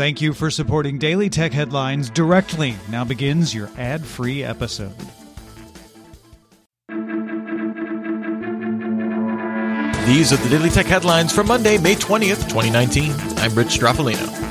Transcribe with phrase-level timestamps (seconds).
[0.00, 2.74] Thank you for supporting Daily Tech Headlines directly.
[2.88, 4.96] Now begins your ad free episode.
[10.06, 13.12] These are the Daily Tech Headlines for Monday, May 20th, 2019.
[13.40, 14.49] I'm Rich Stroffolino.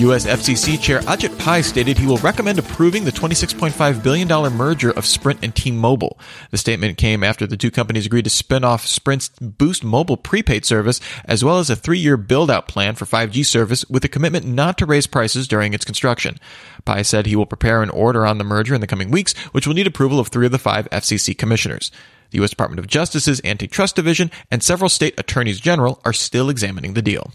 [0.00, 0.24] U.S.
[0.24, 5.40] FCC Chair Ajit Pai stated he will recommend approving the $26.5 billion merger of Sprint
[5.42, 6.18] and T-Mobile.
[6.50, 10.64] The statement came after the two companies agreed to spin off Sprint's Boost Mobile prepaid
[10.64, 14.78] service, as well as a three-year build-out plan for 5G service with a commitment not
[14.78, 16.38] to raise prices during its construction.
[16.86, 19.66] Pai said he will prepare an order on the merger in the coming weeks, which
[19.66, 21.90] will need approval of three of the five FCC commissioners.
[22.30, 22.50] The U.S.
[22.50, 27.32] Department of Justice's Antitrust Division and several state attorneys general are still examining the deal.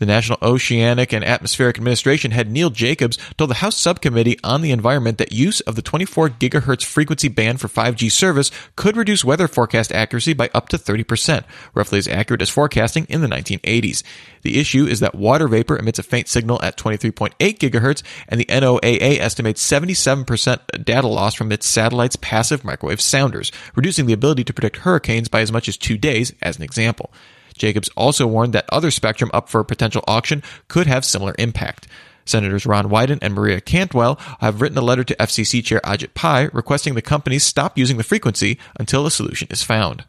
[0.00, 4.70] The National Oceanic and Atmospheric Administration head Neil Jacobs told the House Subcommittee on the
[4.70, 9.46] Environment that use of the 24 gigahertz frequency band for 5G service could reduce weather
[9.46, 11.44] forecast accuracy by up to 30%,
[11.74, 14.02] roughly as accurate as forecasting in the 1980s.
[14.40, 18.46] The issue is that water vapor emits a faint signal at 23.8 gigahertz, and the
[18.46, 24.54] NOAA estimates 77% data loss from its satellite's passive microwave sounders, reducing the ability to
[24.54, 27.12] predict hurricanes by as much as two days, as an example.
[27.60, 31.86] Jacobs also warned that other spectrum up for potential auction could have similar impact.
[32.24, 36.48] Senators Ron Wyden and Maria Cantwell have written a letter to FCC Chair Ajit Pai
[36.52, 40.04] requesting the companies stop using the frequency until a solution is found.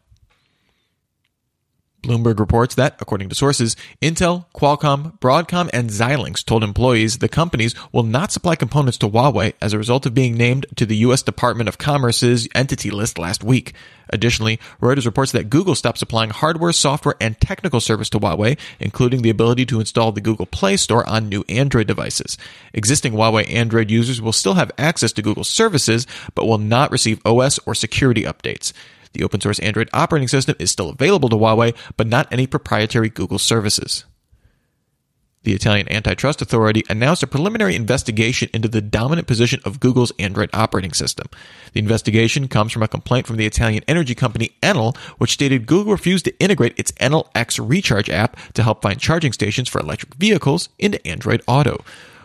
[2.01, 7.75] Bloomberg reports that, according to sources, Intel, Qualcomm, Broadcom, and Xilinx told employees the companies
[7.91, 11.21] will not supply components to Huawei as a result of being named to the U.S.
[11.21, 13.73] Department of Commerce's entity list last week.
[14.09, 19.21] Additionally, Reuters reports that Google stopped supplying hardware, software, and technical service to Huawei, including
[19.21, 22.37] the ability to install the Google Play Store on new Android devices.
[22.73, 27.25] Existing Huawei Android users will still have access to Google services, but will not receive
[27.25, 28.73] OS or security updates.
[29.13, 33.09] The open source Android operating system is still available to Huawei, but not any proprietary
[33.09, 34.05] Google services.
[35.43, 40.51] The Italian Antitrust Authority announced a preliminary investigation into the dominant position of Google's Android
[40.53, 41.27] operating system.
[41.73, 45.93] The investigation comes from a complaint from the Italian energy company Enel, which stated Google
[45.93, 50.13] refused to integrate its Enel X Recharge app to help find charging stations for electric
[50.13, 51.83] vehicles into Android Auto.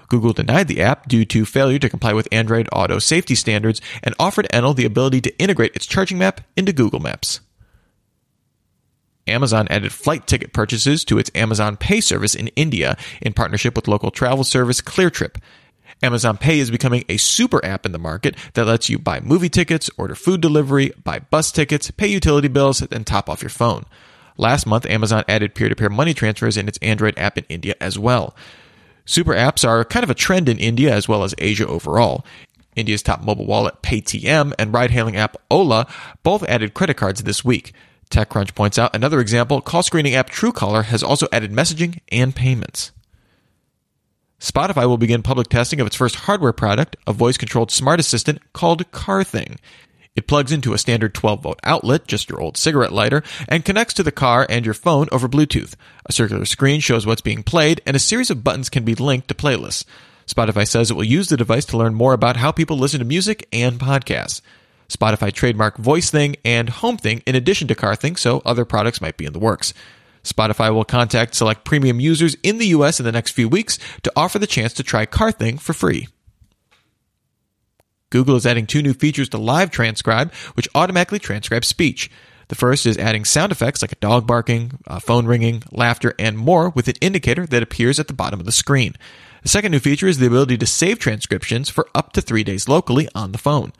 [0.09, 4.15] Google denied the app due to failure to comply with Android Auto safety standards and
[4.19, 7.41] offered Enel the ability to integrate its charging map into Google Maps.
[9.27, 13.89] Amazon added flight ticket purchases to its Amazon Pay service in India in partnership with
[13.89, 15.37] local travel service Cleartrip.
[16.03, 19.49] Amazon Pay is becoming a super app in the market that lets you buy movie
[19.49, 23.84] tickets, order food delivery, buy bus tickets, pay utility bills, and top off your phone.
[24.37, 27.75] Last month, Amazon added peer to peer money transfers in its Android app in India
[27.81, 28.37] as well.
[29.06, 32.27] Super apps are kind of a trend in India as well as Asia overall.
[32.75, 35.87] India's top mobile wallet, Paytm, and ride hailing app Ola
[36.22, 37.72] both added credit cards this week.
[38.11, 42.93] TechCrunch points out another example call screening app Truecaller has also added messaging and payments.
[44.39, 48.41] Spotify will begin public testing of its first hardware product, a voice controlled smart assistant
[48.53, 49.56] called CarThing.
[50.16, 53.94] It plugs into a standard 12 volt outlet, just your old cigarette lighter, and connects
[53.94, 55.75] to the car and your phone over Bluetooth.
[56.06, 59.28] A circular screen shows what's being played, and a series of buttons can be linked
[59.28, 59.84] to playlists.
[60.26, 63.05] Spotify says it will use the device to learn more about how people listen to
[63.05, 64.41] music and podcasts.
[64.88, 69.00] Spotify trademark Voice Thing and Home Thing in addition to Car Thing, so other products
[69.00, 69.75] might be in the works.
[70.25, 74.12] Spotify will contact select premium users in the US in the next few weeks to
[74.16, 76.09] offer the chance to try Car Thing for free.
[78.11, 82.11] Google is adding two new features to Live Transcribe, which automatically transcribes speech.
[82.49, 86.39] The first is adding sound effects like a dog barking, a phone ringing, laughter, and
[86.39, 88.94] more with an indicator that appears at the bottom of the screen.
[89.43, 92.69] The second new feature is the ability to save transcriptions for up to three days
[92.69, 93.72] locally on the phone.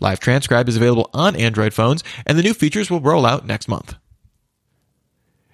[0.00, 3.68] Live Transcribe is available on Android phones, and the new features will roll out next
[3.68, 3.96] month.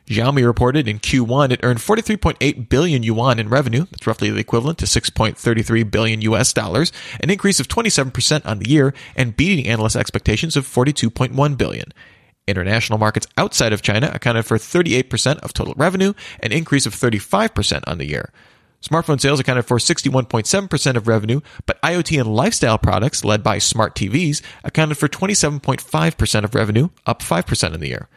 [0.09, 3.85] Xiaomi reported in Q1 it earned 43.8 billion yuan in revenue.
[3.91, 8.69] That's roughly the equivalent to 6.33 billion US dollars, an increase of 27% on the
[8.69, 11.93] year and beating analyst expectations of 42.1 billion.
[12.47, 17.83] International markets outside of China accounted for 38% of total revenue, an increase of 35%
[17.87, 18.33] on the year.
[18.81, 23.95] Smartphone sales accounted for 61.7% of revenue, but IoT and lifestyle products, led by smart
[23.95, 28.09] TVs, accounted for 27.5% of revenue, up 5% in the year.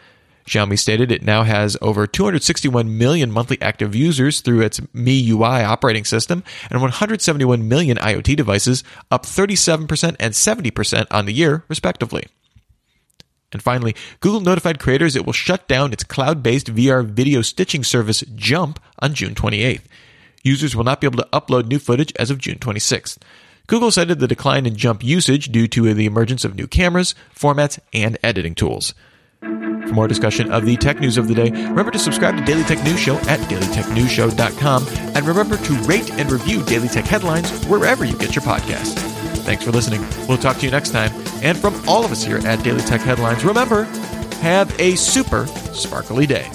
[0.46, 6.06] Xiaomi stated it now has over 261 million monthly active users through its MIUI operating
[6.06, 12.26] system and 171 million IoT devices, up 37% and 70% on the year, respectively.
[13.52, 17.84] And finally, Google notified creators it will shut down its cloud based VR video stitching
[17.84, 19.84] service Jump on June 28th.
[20.44, 23.18] Users will not be able to upload new footage as of June 26th.
[23.68, 27.80] Google cited the decline in Jump usage due to the emergence of new cameras, formats,
[27.94, 28.94] and editing tools.
[29.42, 32.64] For more discussion of the tech news of the day, remember to subscribe to Daily
[32.64, 38.06] Tech News Show at dailytechnewsshow.com and remember to rate and review Daily Tech Headlines wherever
[38.06, 38.98] you get your podcasts.
[39.40, 40.06] Thanks for listening.
[40.28, 41.12] We'll talk to you next time.
[41.42, 43.84] And from all of us here at Daily Tech Headlines, remember,
[44.42, 46.50] have a super sparkly day.